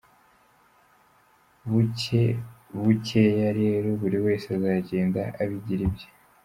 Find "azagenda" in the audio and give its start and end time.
4.57-5.21